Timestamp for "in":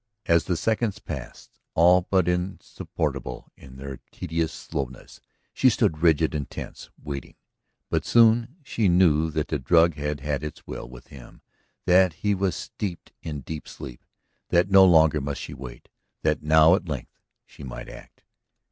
3.55-3.75, 13.21-13.41